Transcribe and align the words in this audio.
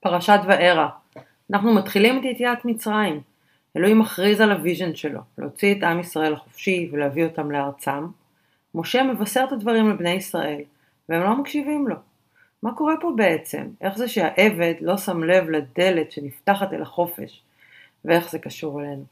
פרשת 0.00 0.40
וארא. 0.48 0.88
אנחנו 1.50 1.74
מתחילים 1.74 2.18
את 2.18 2.24
יציאת 2.24 2.64
מצרים. 2.64 3.20
אלוהים 3.76 3.98
מכריז 3.98 4.40
על 4.40 4.52
ה 4.52 4.58
vision 4.58 4.94
שלו, 4.94 5.20
להוציא 5.38 5.74
את 5.74 5.82
עם 5.82 6.00
ישראל 6.00 6.32
לחופשי 6.32 6.88
ולהביא 6.92 7.24
אותם 7.24 7.50
לארצם. 7.50 8.06
משה 8.74 9.02
מבשר 9.02 9.44
את 9.48 9.52
הדברים 9.52 9.90
לבני 9.90 10.10
ישראל, 10.10 10.60
והם 11.08 11.22
לא 11.22 11.36
מקשיבים 11.36 11.88
לו. 11.88 11.96
מה 12.62 12.74
קורה 12.74 12.94
פה 13.00 13.12
בעצם? 13.16 13.68
איך 13.80 13.98
זה 13.98 14.08
שהעבד 14.08 14.74
לא 14.80 14.96
שם 14.96 15.24
לב 15.24 15.50
לדלת 15.50 16.12
שנפתחת 16.12 16.72
אל 16.72 16.82
החופש, 16.82 17.42
ואיך 18.04 18.30
זה 18.30 18.38
קשור 18.38 18.80
אלינו? 18.80 19.04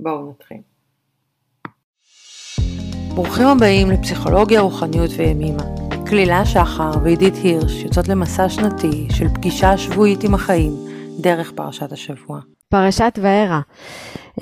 בואו 0.00 0.30
נתחיל. 0.30 0.60
ברוכים 3.14 3.46
הבאים 3.46 3.90
לפסיכולוגיה, 3.90 4.60
רוחניות 4.60 5.10
וימימה. 5.16 5.81
כלילה 6.12 6.44
שחר 6.46 6.90
ועידית 7.02 7.34
הירש 7.34 7.82
יוצאות 7.82 8.08
למסע 8.08 8.48
שנתי 8.48 9.08
של 9.10 9.28
פגישה 9.28 9.76
שבועית 9.76 10.24
עם 10.24 10.34
החיים 10.34 10.72
דרך 11.20 11.52
פרשת 11.52 11.92
השבוע. 11.92 12.40
פרשת 12.68 13.18
וערה 13.22 13.60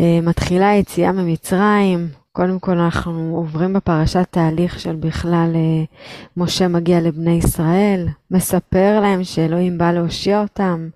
אה, 0.00 0.18
מתחילה 0.22 0.74
יציאה 0.74 1.12
ממצרים, 1.12 2.08
קודם 2.32 2.58
כל 2.58 2.78
אנחנו 2.78 3.36
עוברים 3.36 3.72
בפרשת 3.72 4.26
תהליך 4.30 4.80
של 4.80 4.96
בכלל 4.96 5.52
אה, 5.54 5.84
משה 6.36 6.68
מגיע 6.68 7.00
לבני 7.00 7.38
ישראל, 7.38 8.06
מספר 8.30 9.00
להם 9.00 9.24
שאלוהים 9.24 9.78
בא 9.78 9.92
להושיע 9.92 10.42
אותם, 10.42 10.88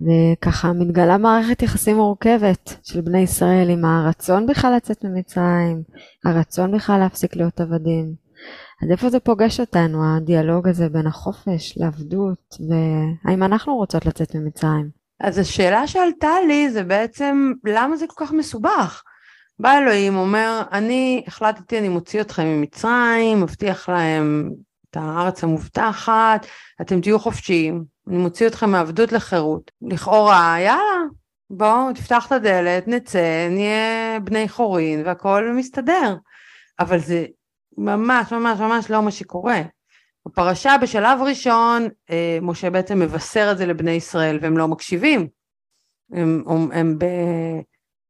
וככה 0.00 0.72
מתגלה 0.72 1.18
מערכת 1.18 1.62
יחסים 1.62 1.96
מורכבת 1.96 2.76
של 2.82 3.00
בני 3.00 3.20
ישראל 3.20 3.70
עם 3.70 3.84
הרצון 3.84 4.46
בכלל 4.46 4.76
לצאת 4.76 5.04
ממצרים, 5.04 5.82
הרצון 6.24 6.76
בכלל 6.76 6.98
להפסיק 6.98 7.36
להיות 7.36 7.60
עבדים. 7.60 8.25
אז 8.82 8.90
איפה 8.90 9.08
זה 9.10 9.20
פוגש 9.20 9.60
אותנו, 9.60 10.16
הדיאלוג 10.16 10.68
הזה 10.68 10.88
בין 10.88 11.06
החופש 11.06 11.74
לעבדות, 11.76 12.56
והאם 12.68 13.42
אנחנו 13.42 13.76
רוצות 13.76 14.06
לצאת 14.06 14.34
ממצרים? 14.34 14.90
אז 15.20 15.38
השאלה 15.38 15.86
שעלתה 15.86 16.30
לי 16.46 16.70
זה 16.70 16.82
בעצם, 16.82 17.52
למה 17.64 17.96
זה 17.96 18.06
כל 18.08 18.24
כך 18.24 18.32
מסובך? 18.32 19.02
בא 19.58 19.78
אלוהים, 19.78 20.16
אומר, 20.16 20.62
אני 20.72 21.24
החלטתי, 21.26 21.78
אני 21.78 21.88
מוציא 21.88 22.20
אתכם 22.20 22.44
ממצרים, 22.44 23.40
מבטיח 23.40 23.88
להם 23.88 24.50
את 24.90 24.96
הארץ 24.96 25.44
המובטחת, 25.44 26.46
אתם 26.80 27.00
תהיו 27.00 27.18
חופשיים, 27.18 27.84
אני 28.08 28.16
מוציא 28.16 28.46
אתכם 28.46 28.70
מעבדות 28.70 29.12
לחירות. 29.12 29.70
לכאורה, 29.82 30.56
יאללה, 30.60 31.02
בואו, 31.50 31.92
תפתח 31.92 32.26
את 32.26 32.32
הדלת, 32.32 32.88
נצא, 32.88 33.48
נהיה 33.50 34.20
בני 34.20 34.48
חורין 34.48 35.02
והכל 35.06 35.52
מסתדר. 35.56 36.16
אבל 36.80 36.98
זה 36.98 37.26
ממש 37.78 38.32
ממש 38.32 38.60
ממש 38.60 38.90
לא 38.90 39.02
מה 39.02 39.10
שקורה. 39.10 39.62
בפרשה 40.26 40.76
בשלב 40.82 41.22
ראשון, 41.22 41.88
אה, 42.10 42.38
משה 42.42 42.70
בעצם 42.70 42.98
מבשר 42.98 43.48
את 43.52 43.58
זה 43.58 43.66
לבני 43.66 43.90
ישראל 43.90 44.38
והם 44.42 44.58
לא 44.58 44.68
מקשיבים. 44.68 45.28
הם, 46.12 46.44
הם, 46.48 46.72
הם 46.72 46.98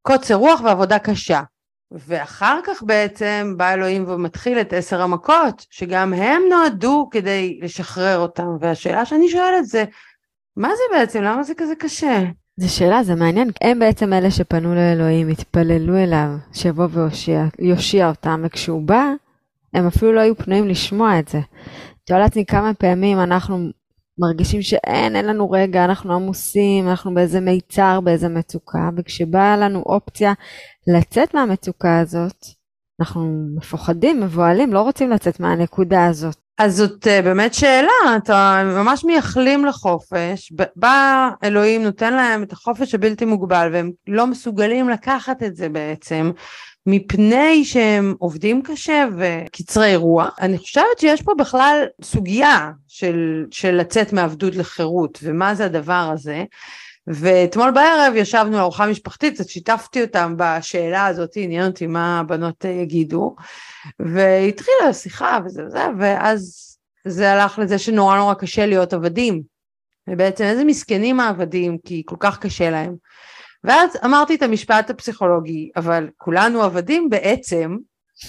בקוצר 0.03 0.35
רוח 0.35 0.61
ועבודה 0.61 0.99
קשה. 0.99 1.41
ואחר 1.91 2.59
כך 2.63 2.83
בעצם 2.83 3.53
בא 3.57 3.73
אלוהים 3.73 4.05
ומתחיל 4.07 4.61
את 4.61 4.73
עשר 4.73 5.01
המכות, 5.01 5.65
שגם 5.69 6.13
הם 6.13 6.41
נועדו 6.49 7.07
כדי 7.11 7.59
לשחרר 7.61 8.19
אותם. 8.19 8.47
והשאלה 8.59 9.05
שאני 9.05 9.29
שואלת 9.29 9.65
זה, 9.65 9.85
מה 10.57 10.69
זה 10.69 10.97
בעצם? 10.97 11.21
למה 11.23 11.43
זה 11.43 11.53
כזה 11.57 11.75
קשה? 11.75 12.23
זו 12.57 12.75
שאלה, 12.75 13.03
זה 13.03 13.15
מעניין. 13.15 13.49
הם 13.61 13.79
בעצם 13.79 14.13
אלה 14.13 14.31
שפנו 14.31 14.75
לאלוהים, 14.75 15.27
התפללו 15.27 15.97
אליו, 15.97 16.29
שיבוא 16.53 16.87
ויושיע 17.59 18.09
אותם, 18.09 18.41
וכשהוא 18.45 18.81
בא, 18.81 19.11
הם 19.73 19.87
אפילו 19.87 20.13
לא 20.13 20.19
היו 20.19 20.35
פנויים 20.35 20.67
לשמוע 20.67 21.19
את 21.19 21.27
זה. 21.27 21.39
תראו 22.05 22.19
לעצמי 22.19 22.45
כמה 22.45 22.73
פעמים 22.73 23.19
אנחנו 23.19 23.69
מרגישים 24.19 24.61
שאין, 24.61 25.15
אין 25.15 25.25
לנו 25.25 25.51
רגע, 25.51 25.85
אנחנו 25.85 26.13
עמוסים, 26.13 26.89
אנחנו 26.89 27.13
באיזה 27.13 27.39
מיצר, 27.39 27.99
באיזה 28.03 28.29
מצוקה, 28.29 28.89
וכשבאה 28.97 29.57
לנו 29.57 29.79
אופציה 29.79 30.33
לצאת 30.87 31.33
מהמצוקה 31.33 31.99
הזאת, 31.99 32.45
אנחנו 32.99 33.45
מפוחדים, 33.55 34.21
מבוהלים, 34.21 34.73
לא 34.73 34.81
רוצים 34.81 35.09
לצאת 35.09 35.39
מהנקודה 35.39 36.05
הזאת. 36.05 36.35
אז 36.57 36.75
זאת 36.77 37.07
uh, 37.07 37.23
באמת 37.23 37.53
שאלה, 37.53 38.17
אתה 38.17 38.61
ממש 38.65 39.05
מייחלים 39.05 39.65
לחופש, 39.65 40.53
בא 40.75 41.29
אלוהים, 41.43 41.83
נותן 41.83 42.13
להם 42.13 42.43
את 42.43 42.51
החופש 42.51 42.95
הבלתי 42.95 43.25
מוגבל, 43.25 43.69
והם 43.73 43.91
לא 44.07 44.27
מסוגלים 44.27 44.89
לקחת 44.89 45.43
את 45.43 45.55
זה 45.55 45.69
בעצם, 45.69 46.31
מפני 46.89 47.65
שהם 47.65 48.15
עובדים 48.19 48.61
קשה 48.61 49.05
וקצרי 49.17 49.95
רוח. 49.95 50.35
אני 50.41 50.57
חושבת 50.57 50.99
שיש 50.99 51.21
פה 51.21 51.33
בכלל 51.37 51.85
סוגיה 52.03 52.71
של, 52.87 53.45
של 53.51 53.71
לצאת 53.75 54.13
מעבדות 54.13 54.55
לחירות, 54.55 55.19
ומה 55.23 55.55
זה 55.55 55.65
הדבר 55.65 56.09
הזה. 56.13 56.43
ואתמול 57.07 57.71
בערב 57.71 58.13
ישבנו 58.15 58.57
לארוחה 58.57 58.87
משפחתית, 58.87 59.33
קצת 59.33 59.49
שיתפתי 59.49 60.01
אותם 60.01 60.33
בשאלה 60.37 61.05
הזאת, 61.05 61.29
עניין 61.35 61.65
אותי 61.65 61.87
מה 61.87 62.19
הבנות 62.19 62.65
יגידו, 62.65 63.35
והתחילה 63.99 64.89
השיחה 64.89 65.39
וזה 65.45 65.65
וזה, 65.65 65.85
ואז 65.99 66.63
זה 67.07 67.31
הלך 67.31 67.59
לזה 67.59 67.79
שנורא 67.79 68.17
נורא 68.17 68.33
קשה 68.33 68.65
להיות 68.65 68.93
עבדים. 68.93 69.41
ובעצם 70.09 70.43
איזה 70.43 70.63
מסכנים 70.63 71.19
העבדים, 71.19 71.77
כי 71.85 72.03
כל 72.05 72.15
כך 72.19 72.39
קשה 72.39 72.69
להם. 72.69 72.95
ואז 73.67 73.89
אמרתי 74.05 74.35
את 74.35 74.41
המשפט 74.41 74.89
הפסיכולוגי, 74.89 75.69
אבל 75.75 76.09
כולנו 76.17 76.61
עבדים 76.63 77.09
בעצם, 77.09 77.77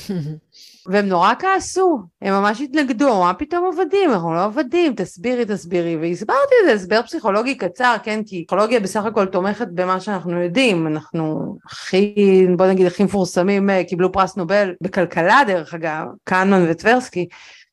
והם 0.90 1.06
נורא 1.06 1.32
כעסו, 1.38 1.98
הם 2.22 2.34
ממש 2.34 2.60
התנגדו, 2.60 3.20
מה 3.20 3.34
פתאום 3.34 3.70
עבדים, 3.72 4.12
אנחנו 4.12 4.34
לא 4.34 4.44
עבדים, 4.44 4.94
תסבירי, 4.94 5.44
תסבירי, 5.44 5.96
והסברתי 5.96 6.54
את 6.60 6.66
זה, 6.66 6.72
הסבר 6.72 7.02
פסיכולוגי 7.02 7.54
קצר, 7.54 7.96
כן, 8.02 8.20
כי 8.26 8.44
פסיכולוגיה 8.46 8.80
בסך 8.80 9.04
הכל 9.04 9.26
תומכת 9.26 9.68
במה 9.74 10.00
שאנחנו 10.00 10.42
יודעים, 10.42 10.86
אנחנו 10.86 11.56
הכי, 11.64 12.46
בוא 12.56 12.66
נגיד, 12.66 12.86
הכי 12.86 13.04
מפורסמים, 13.04 13.70
אה, 13.70 13.84
קיבלו 13.84 14.12
פרס 14.12 14.36
נובל 14.36 14.74
בכלכלה 14.80 15.40
דרך 15.46 15.74
אגב, 15.74 16.04
קנמן 16.24 16.70
וטברסקי, 16.70 17.28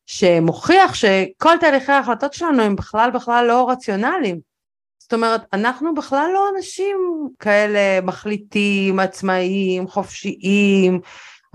שמוכיח 0.06 0.94
שכל 0.94 1.58
תהליכי 1.60 1.92
ההחלטות 1.92 2.34
שלנו 2.34 2.62
הם 2.62 2.76
בכלל 2.76 3.12
בכלל 3.12 3.46
לא 3.48 3.70
רציונליים. 3.70 4.55
זאת 5.06 5.14
אומרת, 5.14 5.42
אנחנו 5.54 5.94
בכלל 5.94 6.30
לא 6.34 6.50
אנשים 6.56 6.98
כאלה 7.40 8.02
מחליטים, 8.02 9.00
עצמאיים, 9.00 9.88
חופשיים, 9.88 11.00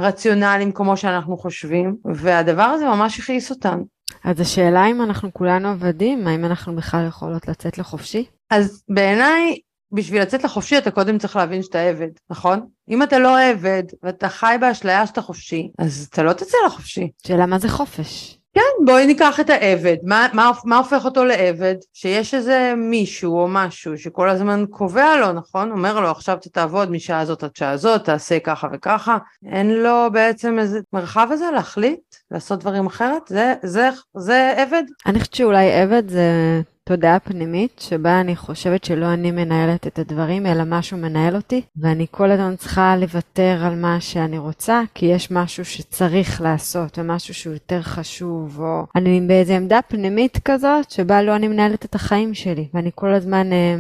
רציונליים 0.01 0.73
כמו 0.73 0.97
שאנחנו 0.97 1.37
חושבים, 1.37 1.97
והדבר 2.15 2.63
הזה 2.63 2.85
ממש 2.85 3.21
הכעיס 3.21 3.51
אותנו. 3.51 3.85
אז 4.25 4.41
השאלה 4.41 4.87
אם 4.87 5.03
אנחנו 5.03 5.33
כולנו 5.33 5.69
עבדים, 5.69 6.27
האם 6.27 6.45
אנחנו 6.45 6.77
בכלל 6.77 7.07
יכולות 7.09 7.49
לצאת 7.49 7.79
לחופשי? 7.79 8.25
אז 8.51 8.83
בעיניי, 8.89 9.59
בשביל 9.93 10.23
לצאת 10.23 10.45
לחופשי 10.45 10.79
אתה 10.79 10.91
קודם 10.91 11.19
צריך 11.19 11.37
להבין 11.37 11.63
שאתה 11.63 11.81
עבד, 11.81 12.11
נכון? 12.31 12.67
אם 12.89 13.03
אתה 13.03 13.19
לא 13.19 13.41
עבד 13.41 13.83
ואתה 14.03 14.29
חי 14.29 14.57
באשליה 14.61 15.07
שאתה 15.07 15.23
חופשי, 15.23 15.71
אז 15.79 16.09
אתה 16.11 16.23
לא 16.23 16.33
תצא 16.33 16.57
לחופשי. 16.67 17.11
שאלה 17.27 17.47
מה 17.47 17.59
זה 17.59 17.69
חופש? 17.69 18.40
כן, 18.55 18.85
בואי 18.87 19.07
ניקח 19.07 19.41
את 19.41 19.51
העבד, 19.51 19.97
מה, 20.03 20.27
מה, 20.33 20.51
מה 20.65 20.79
הופך 20.79 21.05
אותו 21.05 21.25
לעבד? 21.25 21.75
שיש 21.95 22.35
איזה 22.35 22.75
מישהו 22.77 23.39
או 23.39 23.49
משהו 23.49 23.99
שכל 23.99 24.29
הזמן 24.29 24.65
קובע 24.71 25.17
לו, 25.17 25.33
נכון? 25.33 25.71
אומר 25.71 26.01
לו 26.01 26.11
עכשיו 26.11 26.37
אתה 26.37 26.49
תעבוד 26.51 26.91
משעה 26.91 27.21
הזאת 27.21 27.45
עד 27.45 27.57
שעה 27.57 27.71
הזאת, 27.71 28.05
תעשה 28.05 28.39
ככה 28.39 28.69
וככה, 28.73 29.19
אין 29.53 29.71
לו 29.71 30.09
בעצם 30.13 30.59
איזה 30.59 30.81
מרחב 30.93 31.29
הזה 31.31 31.45
להחליט, 31.55 32.01
לעשות 32.31 32.61
דברים 32.61 32.87
אחרת? 32.87 33.23
זה, 33.29 33.55
זה, 33.63 33.89
זה 34.17 34.55
עבד? 34.57 34.83
אני 35.07 35.19
חושבת 35.19 35.35
שאולי 35.35 35.73
עבד 35.73 36.09
זה 36.09 36.61
תודעה 36.91 37.19
פנימית 37.21 37.81
שבה 37.81 38.21
אני 38.21 38.37
חושבת 38.37 38.85
שלא 38.85 39.13
אני 39.13 39.31
מנהלת 39.31 39.87
את 39.87 39.99
הדברים, 39.99 40.47
אלא 40.47 40.63
משהו 40.67 40.99
מנהל 40.99 41.37
אותי, 41.37 41.63
ואני 41.77 42.07
כל 42.11 42.31
הזמן 42.31 42.57
צריכה 42.57 42.97
לוותר 42.97 43.59
על 43.65 43.75
מה 43.75 44.01
שאני 44.01 44.39
רוצה, 44.39 44.83
כי 44.95 45.07
יש 45.07 45.31
משהו 45.31 45.65
שצריך 45.65 46.41
לעשות, 46.41 46.99
ומשהו 46.99 47.35
שהוא 47.35 47.53
יותר 47.53 47.83
חשוב, 47.83 48.61
או 48.61 48.87
אני 48.97 49.21
באיזה 49.21 49.57
עמדה 49.57 49.81
פנימית 49.89 50.39
כזאת, 50.45 50.91
שבה 50.91 51.23
לא 51.23 51.37
אני 51.37 51.49
מנהלת 51.49 51.85
את 51.85 51.95
החיים 51.95 52.35
שלי, 52.35 52.69
ואני 52.75 52.91
כל 52.95 53.15
הזמן 53.15 53.53
אה, 53.53 53.77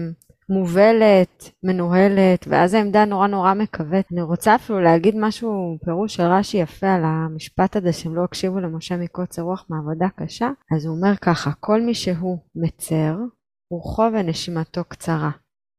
מובלת, 0.51 1.51
מנוהלת, 1.63 2.47
ואז 2.49 2.75
העמדה 2.75 3.05
נורא 3.05 3.27
נורא 3.27 3.55
מקווית. 3.55 4.07
אני 4.13 4.23
רוצה 4.23 4.55
אפילו 4.55 4.81
להגיד 4.81 5.15
משהו, 5.19 5.79
פירוש 5.85 6.15
של 6.15 6.23
רש"י 6.23 6.57
יפה 6.57 6.87
על 6.87 7.03
המשפט 7.05 7.77
הזה 7.77 7.93
שהם 7.93 8.17
לא 8.17 8.25
הקשיבו 8.25 8.61
למשה 8.61 8.97
מקוצר 8.97 9.43
רוח 9.43 9.67
מעבודה 9.71 10.07
קשה. 10.17 10.51
אז 10.77 10.87
הוא 10.87 10.97
אומר 10.97 11.17
ככה, 11.17 11.51
כל 11.61 11.81
מי 11.81 11.95
שהוא 11.95 12.39
מצר, 12.55 13.17
רוחו 13.71 14.03
ונשימתו 14.03 14.85
קצרה, 14.85 15.31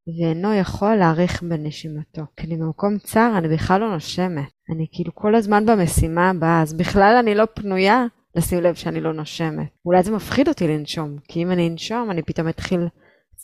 ואינו 0.08 0.54
יכול 0.54 0.96
להאריך 0.96 1.44
בנשימתו. 1.44 2.22
כי 2.38 2.48
אני 2.48 2.58
במקום 2.58 2.98
צר, 2.98 3.34
אני 3.38 3.48
בכלל 3.48 3.82
לא 3.82 3.94
נושמת. 3.94 4.50
אני 4.70 4.88
כאילו 4.92 5.16
כל 5.16 5.36
הזמן 5.36 5.66
במשימה 5.66 6.30
הבאה, 6.30 6.62
אז 6.62 6.74
בכלל 6.74 7.16
אני 7.20 7.36
לא 7.36 7.46
פנויה 7.54 8.06
לשים 8.36 8.62
לב 8.62 8.76
שאני 8.76 9.02
לא 9.02 9.14
נושמת. 9.14 9.68
אולי 9.86 10.04
זה 10.04 10.12
מפחיד 10.12 10.48
אותי 10.48 10.68
לנשום, 10.68 11.18
כי 11.28 11.44
אם 11.44 11.52
אני 11.52 11.70
אנשום, 11.70 12.12
אני 12.12 12.22
פתאום 12.22 12.50
אתחיל 12.50 12.88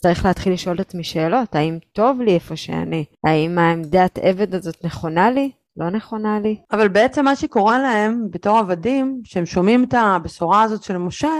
צריך 0.00 0.24
להתחיל 0.24 0.52
לשאול 0.52 0.76
את 0.76 0.80
עצמי 0.80 1.04
שאלות, 1.04 1.54
האם 1.54 1.78
טוב 1.92 2.20
לי 2.20 2.34
איפה 2.34 2.56
שאני? 2.56 3.04
האם 3.26 3.58
העמדת 3.58 4.18
עבד 4.18 4.54
הזאת 4.54 4.84
נכונה 4.84 5.30
לי? 5.30 5.50
לא 5.76 5.90
נכונה 5.90 6.40
לי? 6.40 6.56
אבל 6.72 6.88
בעצם 6.88 7.24
מה 7.24 7.36
שקורה 7.36 7.78
להם 7.78 8.26
בתור 8.30 8.58
עבדים, 8.58 9.20
שהם 9.24 9.46
שומעים 9.46 9.84
את 9.84 9.94
הבשורה 9.94 10.62
הזאת 10.62 10.82
של 10.82 10.98
משה, 10.98 11.32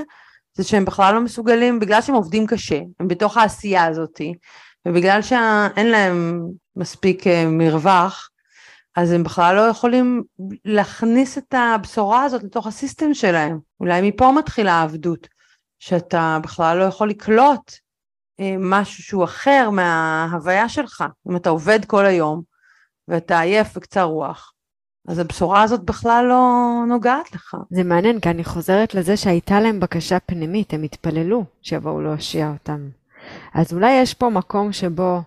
זה 0.54 0.64
שהם 0.64 0.84
בכלל 0.84 1.14
לא 1.14 1.20
מסוגלים, 1.20 1.80
בגלל 1.80 2.00
שהם 2.00 2.14
עובדים 2.14 2.46
קשה, 2.46 2.80
הם 3.00 3.08
בתוך 3.08 3.36
העשייה 3.36 3.84
הזאתי, 3.84 4.34
ובגלל 4.86 5.22
שאין 5.22 5.90
להם 5.90 6.42
מספיק 6.76 7.26
אה, 7.26 7.44
מרווח, 7.46 8.30
אז 8.96 9.12
הם 9.12 9.22
בכלל 9.22 9.56
לא 9.56 9.60
יכולים 9.60 10.22
להכניס 10.64 11.38
את 11.38 11.54
הבשורה 11.54 12.24
הזאת 12.24 12.42
לתוך 12.42 12.66
הסיסטם 12.66 13.14
שלהם. 13.14 13.58
אולי 13.80 14.08
מפה 14.08 14.32
מתחילה 14.32 14.72
העבדות, 14.72 15.28
שאתה 15.78 16.38
בכלל 16.42 16.78
לא 16.78 16.84
יכול 16.84 17.10
לקלוט 17.10 17.72
משהו 18.58 19.02
שהוא 19.02 19.24
אחר 19.24 19.70
מההוויה 19.72 20.68
שלך. 20.68 21.04
אם 21.30 21.36
אתה 21.36 21.50
עובד 21.50 21.84
כל 21.84 22.06
היום 22.06 22.42
ואתה 23.08 23.40
עייף 23.40 23.76
וקצר 23.76 24.02
רוח, 24.02 24.52
אז 25.08 25.18
הבשורה 25.18 25.62
הזאת 25.62 25.82
בכלל 25.82 26.24
לא 26.28 26.72
נוגעת 26.88 27.34
לך. 27.34 27.56
זה 27.70 27.84
מעניין, 27.84 28.20
כי 28.20 28.30
אני 28.30 28.44
חוזרת 28.44 28.94
לזה 28.94 29.16
שהייתה 29.16 29.60
להם 29.60 29.80
בקשה 29.80 30.20
פנימית, 30.20 30.74
הם 30.74 30.82
התפללו 30.82 31.44
שיבואו 31.62 32.00
להושיע 32.00 32.50
אותם. 32.50 32.88
אז 33.54 33.72
אולי 33.72 33.92
יש 33.92 34.14
פה 34.14 34.30
מקום 34.30 34.72
שבו 34.72 35.22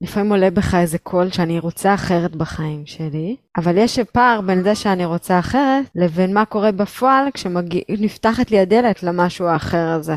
לפעמים 0.00 0.30
עולה 0.30 0.50
בך 0.50 0.74
איזה 0.74 0.98
קול 0.98 1.30
שאני 1.30 1.58
רוצה 1.58 1.94
אחרת 1.94 2.36
בחיים 2.36 2.86
שלי, 2.86 3.36
אבל 3.56 3.78
יש 3.78 3.98
פער 3.98 4.40
בין 4.40 4.62
זה 4.62 4.74
שאני 4.74 5.04
רוצה 5.04 5.38
אחרת 5.38 5.84
לבין 5.94 6.34
מה 6.34 6.44
קורה 6.44 6.72
בפועל 6.72 7.30
כשנפתחת 7.34 8.50
לי 8.50 8.60
הדלת 8.60 9.02
למשהו 9.02 9.46
האחר 9.46 9.88
הזה. 9.88 10.14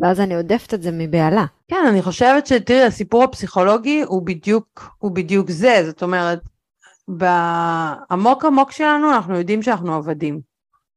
ואז 0.00 0.20
אני 0.20 0.34
עודפת 0.34 0.74
את 0.74 0.82
זה 0.82 0.90
מבהלה. 0.92 1.44
כן, 1.68 1.84
אני 1.88 2.02
חושבת 2.02 2.46
שתראי, 2.46 2.82
הסיפור 2.82 3.24
הפסיכולוגי 3.24 4.02
הוא 4.02 4.26
בדיוק, 4.26 4.96
הוא 4.98 5.10
בדיוק 5.10 5.50
זה, 5.50 5.82
זאת 5.86 6.02
אומרת, 6.02 6.40
בעמוק 7.08 8.44
עמוק 8.44 8.72
שלנו 8.72 9.10
אנחנו 9.10 9.38
יודעים 9.38 9.62
שאנחנו 9.62 9.94
עבדים. 9.94 10.40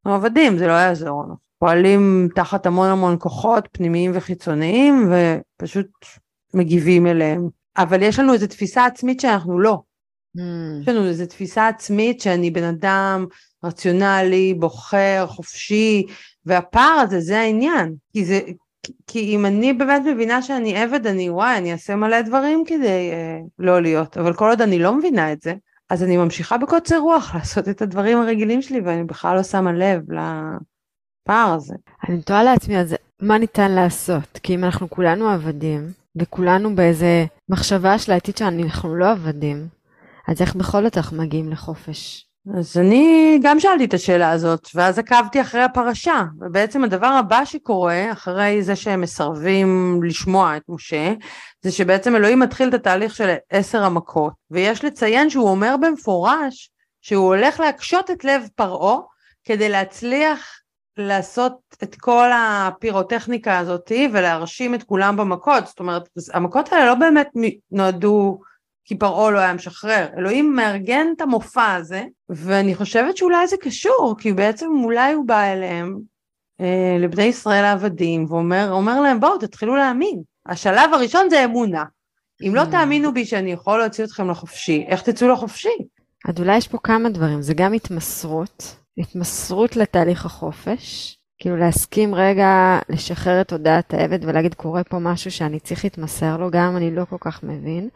אנחנו 0.05 0.15
עבדים, 0.15 0.57
זה 0.57 0.67
לא 0.67 0.71
יעזור 0.71 1.23
לנו. 1.23 1.35
פועלים 1.59 2.27
תחת 2.35 2.65
המון 2.65 2.89
המון 2.89 3.15
כוחות 3.19 3.67
פנימיים 3.71 4.11
וחיצוניים 4.13 5.11
ופשוט 5.11 5.87
מגיבים 6.53 7.07
אליהם. 7.07 7.49
אבל 7.77 8.01
יש 8.01 8.19
לנו 8.19 8.33
איזו 8.33 8.47
תפיסה 8.47 8.85
עצמית 8.85 9.19
שאנחנו 9.19 9.59
לא. 9.59 9.81
Mm. 10.37 10.41
יש 10.81 10.87
לנו 10.87 11.07
איזו 11.07 11.25
תפיסה 11.25 11.67
עצמית 11.67 12.21
שאני 12.21 12.51
בן 12.51 12.63
אדם 12.63 13.25
רציונלי, 13.63 14.53
בוחר, 14.53 15.25
חופשי, 15.27 16.05
והפער 16.45 16.99
הזה 16.99 17.19
זה 17.19 17.39
העניין. 17.39 17.95
כי 18.13 18.25
זה, 18.25 18.39
כי 19.07 19.35
אם 19.35 19.45
אני 19.45 19.73
באמת 19.73 20.01
מבינה 20.05 20.41
שאני 20.41 20.77
עבד, 20.77 21.07
אני 21.07 21.29
וואי, 21.29 21.57
אני 21.57 21.71
אעשה 21.71 21.95
מלא 21.95 22.21
דברים 22.21 22.63
כדי 22.67 23.11
אה, 23.11 23.39
לא 23.59 23.81
להיות, 23.81 24.17
אבל 24.17 24.33
כל 24.33 24.49
עוד 24.49 24.61
אני 24.61 24.79
לא 24.79 24.93
מבינה 24.93 25.33
את 25.33 25.41
זה, 25.41 25.53
אז 25.89 26.03
אני 26.03 26.17
ממשיכה 26.17 26.57
בקוצר 26.57 26.97
רוח 26.97 27.31
לעשות 27.35 27.69
את 27.69 27.81
הדברים 27.81 28.17
הרגילים 28.21 28.61
שלי, 28.61 28.79
ואני 28.79 29.03
בכלל 29.03 29.35
לא 29.35 29.43
שמה 29.43 29.71
לב 29.71 30.01
לפער 30.11 31.53
הזה. 31.53 31.73
אני 32.09 32.21
תוהה 32.21 32.43
לעצמי, 32.43 32.79
אז 32.79 32.95
מה 33.21 33.37
ניתן 33.37 33.71
לעשות? 33.71 34.39
כי 34.43 34.55
אם 34.55 34.63
אנחנו 34.63 34.89
כולנו 34.89 35.29
עבדים, 35.29 35.87
וכולנו 36.15 36.75
באיזה 36.75 37.25
מחשבה 37.49 37.99
של 37.99 38.11
העתיד 38.11 38.37
שאנחנו 38.37 38.95
לא 38.95 39.11
עבדים, 39.11 39.67
אז 40.27 40.41
איך 40.41 40.55
בכל 40.55 40.83
זאת 40.83 40.97
אנחנו 40.97 41.17
מגיעים 41.17 41.49
לחופש? 41.49 42.28
אז 42.57 42.77
אני 42.77 43.39
גם 43.43 43.59
שאלתי 43.59 43.85
את 43.85 43.93
השאלה 43.93 44.31
הזאת, 44.31 44.69
ואז 44.75 44.99
עקבתי 44.99 45.41
אחרי 45.41 45.61
הפרשה, 45.61 46.23
ובעצם 46.39 46.83
הדבר 46.83 47.07
הבא 47.07 47.45
שקורה, 47.45 48.11
אחרי 48.11 48.63
זה 48.63 48.75
שהם 48.75 49.01
מסרבים 49.01 49.99
לשמוע 50.03 50.57
את 50.57 50.61
משה, 50.69 51.13
זה 51.61 51.71
שבעצם 51.71 52.15
אלוהים 52.15 52.39
מתחיל 52.39 52.69
את 52.69 52.73
התהליך 52.73 53.15
של 53.15 53.35
עשר 53.49 53.83
המכות, 53.83 54.33
ויש 54.51 54.85
לציין 54.85 55.29
שהוא 55.29 55.49
אומר 55.49 55.75
במפורש 55.81 56.71
שהוא 57.01 57.25
הולך 57.25 57.59
להקשות 57.59 58.11
את 58.11 58.23
לב 58.23 58.47
פרעה 58.55 58.97
כדי 59.43 59.69
להצליח 59.69 60.59
לעשות 60.97 61.57
את 61.83 61.95
כל 61.95 62.29
הפירוטכניקה 62.33 63.57
הזאתי 63.57 64.09
ולהרשים 64.13 64.75
את 64.75 64.83
כולם 64.83 65.17
במכות, 65.17 65.67
זאת 65.67 65.79
אומרת 65.79 66.09
המכות 66.33 66.73
האלה 66.73 66.85
לא 66.85 66.95
באמת 66.95 67.27
נועדו 67.71 68.39
כי 68.89 68.97
פרעה 68.97 69.31
לא 69.31 69.39
היה 69.39 69.53
משחרר, 69.53 70.07
אלוהים 70.17 70.55
מארגן 70.55 71.07
את 71.15 71.21
המופע 71.21 71.73
הזה 71.73 72.03
ואני 72.29 72.75
חושבת 72.75 73.17
שאולי 73.17 73.47
זה 73.47 73.57
קשור 73.61 74.15
כי 74.19 74.33
בעצם 74.33 74.69
אולי 74.83 75.13
הוא 75.13 75.27
בא 75.27 75.43
אליהם 75.43 75.99
אה, 76.61 76.97
לבני 76.99 77.23
ישראל 77.23 77.65
העבדים 77.65 78.25
ואומר 78.29 79.01
להם 79.01 79.19
בואו 79.19 79.37
תתחילו 79.37 79.75
להאמין, 79.75 80.21
השלב 80.45 80.93
הראשון 80.93 81.29
זה 81.29 81.45
אמונה, 81.45 81.83
אם 82.47 82.55
לא 82.55 82.61
mm. 82.61 82.71
תאמינו 82.71 83.13
בי 83.13 83.25
שאני 83.25 83.51
יכול 83.51 83.79
להוציא 83.79 84.03
אתכם 84.03 84.29
לחופשי, 84.29 84.85
איך 84.87 85.01
תצאו 85.01 85.27
לחופשי? 85.27 85.77
אז 86.29 86.39
אולי 86.39 86.57
יש 86.57 86.67
פה 86.67 86.77
כמה 86.83 87.09
דברים, 87.09 87.41
זה 87.41 87.53
גם 87.53 87.73
התמסרות 87.73 88.75
התמסרות 88.97 89.75
לתהליך 89.75 90.25
החופש, 90.25 91.18
כאילו 91.39 91.57
להסכים 91.57 92.15
רגע 92.15 92.79
לשחרר 92.89 93.41
את 93.41 93.47
תודעת 93.47 93.93
העבד 93.93 94.19
ולהגיד 94.25 94.53
קורה 94.53 94.83
פה 94.83 94.99
משהו 94.99 95.31
שאני 95.31 95.59
צריך 95.59 95.83
להתמסר 95.83 96.37
לו, 96.37 96.51
גם 96.51 96.77
אני 96.77 96.95
לא 96.95 97.05
כל 97.05 97.17
כך 97.19 97.43
מבין. 97.43 97.89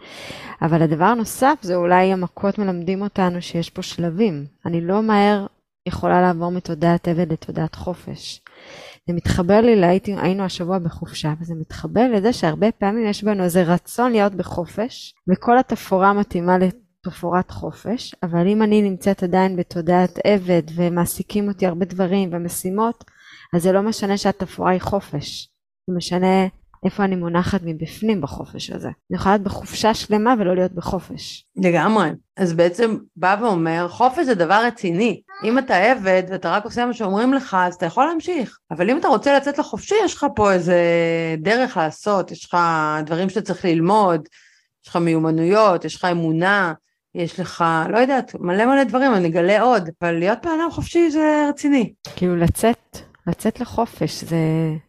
אבל 0.62 0.82
הדבר 0.82 1.06
הנוסף 1.06 1.58
זה 1.62 1.76
אולי 1.76 2.14
המכות 2.14 2.60
מלמדים 2.60 3.02
אותנו 3.02 3.42
שיש 3.42 3.70
פה 3.70 3.82
שלבים. 3.82 4.46
אני 4.66 4.82
לא 4.82 5.04
מהר 5.04 5.46
יכולה 5.88 6.22
לעבור 6.22 6.52
מתודעת 6.52 7.08
עבד 7.08 7.32
לתודעת 7.32 7.76
חופש. 7.76 8.42
זה 9.08 9.14
מתחבר 9.14 9.62
לי, 9.62 9.76
להייתי, 9.76 10.16
היינו 10.18 10.44
השבוע 10.44 10.80
בחופשה, 10.80 11.34
וזה 11.42 11.54
מתחבר 11.56 12.12
לזה 12.14 12.34
שהרבה 12.34 12.72
פעמים 12.72 13.06
יש 13.06 13.24
בנו 13.24 13.44
איזה 13.44 13.64
רצון 13.64 14.12
להיות 14.12 14.36
בחופש, 14.36 15.16
וכל 15.30 15.58
התפאורה 15.58 16.14
מתאימה 16.14 16.58
תפאורת 17.04 17.52
חופש, 17.52 18.16
אבל 18.24 18.48
אם 18.48 18.64
אני 18.64 18.82
נמצאת 18.82 19.24
עדיין 19.24 19.56
בתודעת 19.56 20.20
עבד 20.24 20.62
ומעסיקים 20.76 21.48
אותי 21.48 21.68
הרבה 21.68 21.86
דברים 21.86 22.30
ומשימות, 22.32 23.04
אז 23.56 23.64
זה 23.64 23.72
לא 23.72 23.82
משנה 23.82 24.18
שהתפאורה 24.18 24.72
היא 24.72 24.82
חופש. 24.82 25.50
זה 25.88 25.96
משנה 25.96 26.48
איפה 26.86 27.04
אני 27.04 27.16
מונחת 27.16 27.62
מבפנים 27.64 28.22
בחופש 28.22 28.70
הזה. 28.70 28.88
אני 28.88 29.18
יכולה 29.18 29.36
להיות 29.36 29.48
בחופשה 29.48 29.94
שלמה 29.94 30.34
ולא 30.40 30.56
להיות 30.56 30.72
בחופש. 30.72 31.46
לגמרי. 31.56 32.10
אז 32.38 32.54
בעצם 32.54 32.98
בא 33.16 33.36
ואומר, 33.42 33.88
חופש 33.90 34.26
זה 34.26 34.36
דבר 34.36 34.66
רציני. 34.66 35.22
אם 35.44 35.60
אתה 35.60 35.76
עבד 35.78 36.24
ואתה 36.30 36.52
רק 36.52 36.66
עושה 36.66 36.86
מה 36.86 36.94
שאומרים 36.94 37.34
לך, 37.34 37.58
אז 37.60 37.74
אתה 37.74 37.86
יכול 37.86 38.06
להמשיך. 38.06 38.58
אבל 38.72 38.90
אם 38.90 38.98
אתה 38.98 39.08
רוצה 39.08 39.38
לצאת 39.38 39.58
לחופשי, 39.58 39.96
יש 40.06 40.16
לך 40.16 40.26
פה 40.36 40.52
איזה 40.52 40.82
דרך 41.38 41.78
לעשות, 41.78 42.32
יש 42.32 42.46
לך 42.46 42.58
דברים 43.06 43.30
שאתה 43.30 43.42
צריך 43.42 43.66
ללמוד, 43.66 44.28
יש 44.84 44.90
לך 44.90 44.96
מיומנויות, 44.96 45.86
יש 45.86 45.96
לך 45.96 46.06
אמונה. 46.06 46.74
יש 47.16 47.40
לך, 47.40 47.66
לא 47.90 47.98
יודעת, 47.98 48.36
מלא 48.40 48.66
מלא 48.66 48.84
דברים, 48.84 49.14
אני 49.14 49.28
אגלה 49.28 49.62
עוד, 49.62 49.90
אבל 50.02 50.12
להיות 50.12 50.38
בן 50.46 50.52
אדם 50.52 50.72
חופשי 50.72 51.12
זה 51.12 51.46
רציני. 51.50 51.94
כאילו 52.16 52.36
לצאת, 52.36 52.98
לצאת 53.28 53.60
לחופש, 53.60 54.24
זה, 54.24 54.38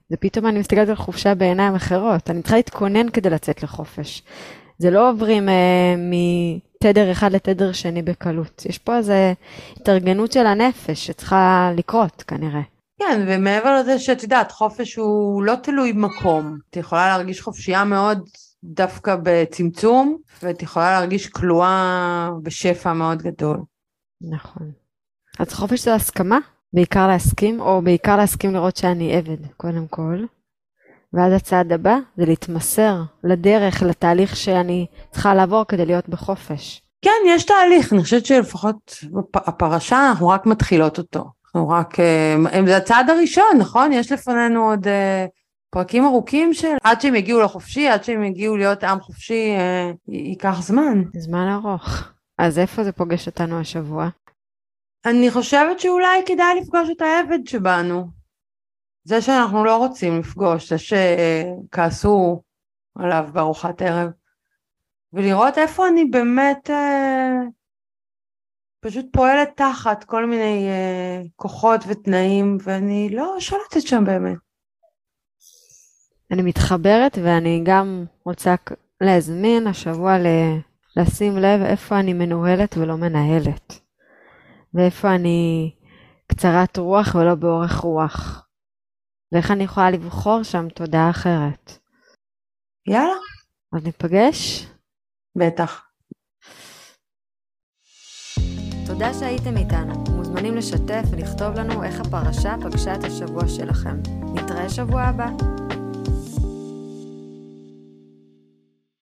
זה 0.09 0.17
פתאום 0.17 0.47
אני 0.47 0.59
מסתכלת 0.59 0.89
על 0.89 0.95
חופשה 0.95 1.35
בעיניים 1.35 1.75
אחרות, 1.75 2.31
אני 2.31 2.43
צריכה 2.43 2.57
להתכונן 2.57 3.09
כדי 3.11 3.31
לצאת 3.31 3.63
לחופש. 3.63 4.23
זה 4.79 4.91
לא 4.91 5.11
עוברים 5.11 5.49
אה, 5.49 5.95
מתדר 5.99 7.13
אחד 7.13 7.33
לתדר 7.33 7.73
שני 7.73 8.03
בקלות, 8.03 8.67
יש 8.69 8.79
פה 8.79 8.97
איזו 8.97 9.13
התארגנות 9.77 10.33
של 10.33 10.47
הנפש 10.47 11.07
שצריכה 11.07 11.71
לקרות 11.77 12.23
כנראה. 12.23 12.63
כן, 12.99 13.25
ומעבר 13.29 13.81
לזה 13.81 13.99
שאת 13.99 14.23
יודעת, 14.23 14.53
חופש 14.53 14.95
הוא 14.95 15.43
לא 15.43 15.55
תלוי 15.63 15.93
מקום. 15.93 16.59
את 16.71 16.77
יכולה 16.77 17.07
להרגיש 17.07 17.41
חופשייה 17.41 17.85
מאוד 17.85 18.29
דווקא 18.65 19.17
בצמצום, 19.23 20.17
ואת 20.43 20.63
יכולה 20.63 20.91
להרגיש 20.91 21.29
כלואה 21.29 22.31
בשפע 22.43 22.93
מאוד 22.93 23.23
גדול. 23.23 23.59
נכון. 24.31 24.71
אז 25.39 25.53
חופש 25.53 25.85
זה 25.85 25.95
הסכמה? 25.95 26.39
בעיקר 26.75 27.07
להסכים, 27.07 27.61
או 27.61 27.83
בעיקר 27.83 28.17
להסכים 28.17 28.55
לראות 28.55 28.77
שאני 28.77 29.17
עבד, 29.17 29.47
קודם 29.57 29.87
כל. 29.91 30.25
ואז 31.13 31.33
הצעד 31.33 31.73
הבא 31.73 31.97
זה 32.17 32.25
להתמסר 32.27 33.03
לדרך, 33.25 33.83
לתהליך 33.83 34.37
שאני 34.37 34.87
צריכה 35.11 35.35
לעבור 35.35 35.65
כדי 35.69 35.87
להיות 35.87 36.09
בחופש. 36.09 36.83
כן, 37.03 37.11
יש 37.29 37.45
תהליך, 37.45 37.93
אני 37.93 38.03
חושבת 38.03 38.27
שלפחות 38.27 38.95
הפרשה, 39.35 40.09
אנחנו 40.09 40.29
רק 40.29 40.47
מתחילות 40.47 40.99
אותו. 40.99 41.25
אנחנו 41.45 41.69
רק, 41.69 42.01
אה, 42.01 42.37
זה 42.67 42.77
הצעד 42.77 43.11
הראשון, 43.11 43.59
נכון? 43.59 43.93
יש 43.93 44.13
לפנינו 44.13 44.71
עוד 44.71 44.89
אה, 44.89 45.27
פרקים 45.71 46.05
ארוכים 46.05 46.55
של 46.55 46.75
עד 46.85 47.01
שהם 47.01 47.15
יגיעו 47.15 47.41
לחופשי, 47.41 47.89
עד 47.89 48.05
שהם 48.05 48.25
יגיעו 48.25 48.57
להיות 48.57 48.85
עם 48.85 49.01
חופשי, 49.01 49.55
אה, 49.59 49.91
ייקח 50.09 50.63
זמן. 50.63 51.03
זמן 51.17 51.49
ארוך. 51.49 52.09
אז 52.39 52.59
איפה 52.59 52.85
זה 52.85 52.93
פוגש 52.93 53.27
אותנו 53.27 53.61
השבוע? 53.61 54.09
אני 55.07 55.31
חושבת 55.31 55.81
שאולי 55.81 56.23
כדאי 56.27 56.61
לפגוש 56.61 56.89
את 56.97 57.03
העבד 57.03 57.47
שבנו. 57.47 58.07
זה 59.05 59.23
שאנחנו 59.23 59.65
לא 59.65 59.77
רוצים 59.77 60.19
לפגוש, 60.21 60.73
זה 60.73 60.77
שכעסו 60.79 62.43
עליו 62.95 63.29
בארוחת 63.33 63.83
ערב, 63.83 64.11
ולראות 65.13 65.59
איפה 65.59 65.89
אני 65.89 66.05
באמת 66.05 66.71
אה, 66.71 67.33
פשוט 68.81 69.07
פועלת 69.13 69.49
תחת 69.57 70.05
כל 70.05 70.27
מיני 70.27 70.69
אה, 70.69 71.23
כוחות 71.37 71.81
ותנאים, 71.89 72.59
ואני 72.63 73.09
לא 73.13 73.37
שולטת 73.39 73.81
שם 73.81 74.05
באמת. 74.05 74.39
אני 76.31 76.43
מתחברת 76.43 77.19
ואני 77.25 77.63
גם 77.65 78.05
רוצה 78.25 78.55
להזמין 79.01 79.67
השבוע 79.67 80.19
ל... 80.19 80.27
לשים 80.97 81.37
לב 81.37 81.63
איפה 81.63 82.01
אני 82.01 82.13
מנוהלת 82.13 82.77
ולא 82.77 82.97
מנהלת. 82.97 83.84
ואיפה 84.75 85.15
אני 85.15 85.71
קצרת 86.27 86.79
רוח 86.79 87.15
ולא 87.15 87.35
באורך 87.35 87.77
רוח. 87.77 88.47
ואיך 89.33 89.51
אני 89.51 89.65
יכולה 89.65 89.91
לבחור 89.91 90.43
שם 90.43 90.69
תודעה 90.69 91.11
אחרת. 91.11 91.79
יאללה. 92.89 93.15
אז 93.77 93.85
ניפגש? 93.85 94.67
בטח. 95.39 95.83
תודה 98.87 99.15
שהייתם 99.15 99.57
איתנו. 99.57 100.05
מוזמנים 100.17 100.55
לשתף 100.55 101.03
ולכתוב 101.11 101.55
לנו 101.55 101.85
איך 101.85 102.01
הפרשה 102.01 102.55
פגשה 102.63 102.95
את 102.95 103.05
השבוע 103.05 103.49
שלכם. 103.49 103.97
נתראה 104.35 104.69
שבוע 104.69 105.03
הבא. 105.03 105.64